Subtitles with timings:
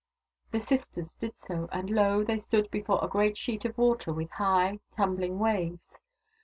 [0.49, 2.23] The sisters did so, and lo!
[2.23, 5.99] they stood before a great sheet of water with high, tumbhng waves.